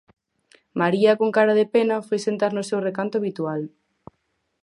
[0.81, 3.61] María con cara de pena, foi sentar no seu recanto habitual.